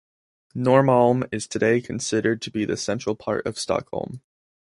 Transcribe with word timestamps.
Norrmalm 0.55 1.25
is 1.31 1.45
today 1.47 1.79
considered 1.79 2.41
to 2.41 2.49
be 2.49 2.65
the 2.65 2.75
central 2.75 3.15
part 3.15 3.45
of 3.45 3.59
Stockholm. 3.59 4.23